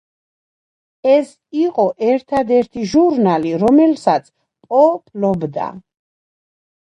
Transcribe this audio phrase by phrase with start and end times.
[1.15, 1.27] ეს
[1.63, 4.33] იყო ერთადერთი ჟურნალი, რომელსაც
[4.69, 5.69] პო ფლობდა.